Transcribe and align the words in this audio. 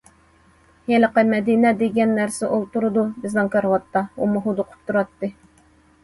ھېلىقى 0.91 1.23
مەدىنە 1.33 1.73
دېگەن 1.81 2.15
نەرسە 2.19 2.49
ئولتۇرىدۇ، 2.55 3.03
بىزنىڭ 3.25 3.51
كارىۋاتتا، 3.57 4.03
ئۇمۇ 4.23 4.41
ھودۇقۇپ 4.47 4.89
تۇراتتى. 4.89 5.31